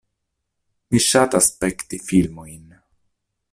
Mi 0.95 1.01
ŝatas 1.09 1.51
spekti 1.51 2.01
filmojn. 2.09 2.65